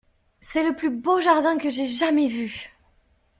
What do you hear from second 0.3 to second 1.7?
C’est le plus beau jardin que